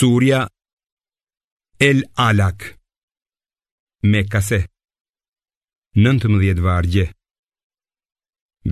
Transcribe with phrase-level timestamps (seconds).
[0.00, 0.40] Surja
[1.88, 1.98] El
[2.28, 2.58] Alak
[4.12, 4.60] Mekase
[5.94, 7.04] 19 vargje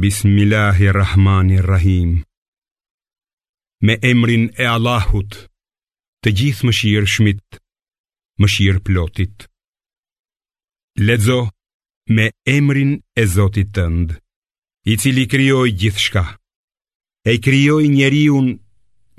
[0.02, 2.10] Bismillahirrahmanirrahim
[3.86, 5.32] Me emrin e Allahut
[6.22, 7.46] Të gjithë më shirë shmit
[8.40, 9.36] Më shirë plotit
[11.08, 11.40] Ledzo
[12.16, 14.08] me emrin e Zotit tënd
[14.92, 16.24] I cili kryoj gjithë shka
[17.26, 18.46] E kryoj njeriun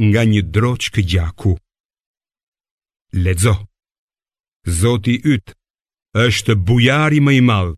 [0.09, 1.11] nga një droqë këgjaku.
[1.13, 1.55] gjaku
[3.15, 3.55] Lezo
[4.67, 5.53] Zoti yt
[6.25, 7.75] është bujari më i madh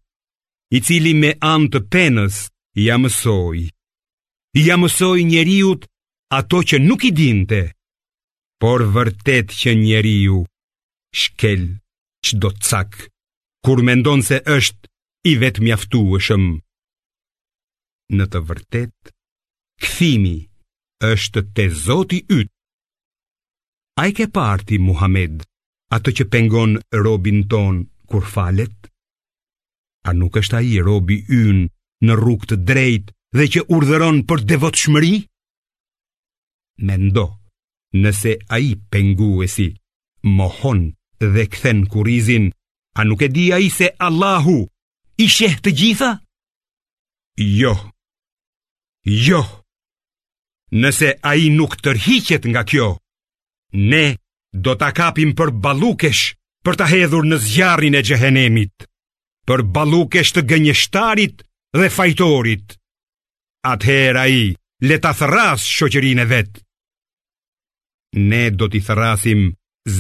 [0.77, 2.40] i cili me anë të penës
[2.81, 3.63] ja mësoi
[4.63, 5.76] ja mësoi njeriu
[6.38, 7.62] ato që nuk i dinte
[8.59, 10.41] por vërtet që njeriu
[11.20, 11.61] shkel
[12.25, 12.98] çdo cak
[13.64, 14.88] kur mendon se është
[15.30, 16.45] i vetmjaftueshëm
[18.17, 18.98] në të vërtet
[19.84, 20.38] kthimi
[21.11, 22.50] është te Zoti yt
[23.99, 25.41] A i ke parti, Muhammed,
[25.95, 28.75] atë që pengon robin ton kur falet?
[30.08, 31.58] A nuk është a i robi yn
[32.08, 35.11] në rrug të drejt dhe që urdhëron për devot shmëri?
[36.88, 37.25] Mendo,
[38.05, 39.67] nëse a i pengu e si,
[40.39, 40.86] mohon
[41.36, 42.47] dhe këthen kurizin,
[43.00, 44.59] a nuk e di a i se Allahu
[45.20, 46.11] i sheh të gjitha?
[47.59, 47.75] Jo,
[49.27, 49.44] jo,
[50.81, 52.94] nëse a i nuk tërhiqet nga kjo,
[53.72, 54.14] ne
[54.56, 58.86] do ta kapim për ballukesh për ta hedhur në zjarrin e xhehenemit
[59.50, 61.44] për ballukesh të gënjeshtarit
[61.78, 62.73] dhe fajtorit
[63.72, 66.61] ather ai le ta thras shoqërinë vet
[68.17, 69.52] ne do t'i thrasim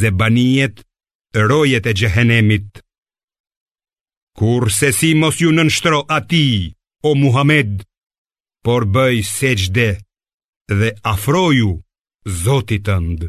[0.01, 0.81] zebaniet
[1.37, 2.81] rojet e xhehenemit
[4.39, 6.71] kur se si mos ju nënshtro ati
[7.05, 7.83] o Muhammed,
[8.63, 9.87] por bëj seçde
[10.67, 11.71] dhe afroju
[12.43, 13.27] zotit tënd